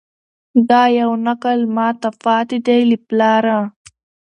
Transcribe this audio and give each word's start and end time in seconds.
دا 0.69 0.81
یو 0.99 1.11
نکل 1.25 1.59
ماته 1.75 2.09
پاته 2.23 2.57
دی 2.65 2.79
له 2.89 2.97
پلاره 3.07 3.59